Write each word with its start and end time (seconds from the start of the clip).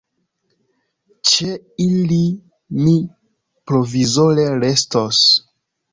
Ĉe 1.31 1.51
ili 1.85 2.17
mi 2.79 2.97
provizore 3.73 4.51
restos. 4.65 5.25